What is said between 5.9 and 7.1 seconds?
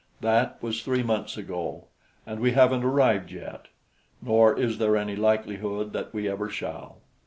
that we ever shall.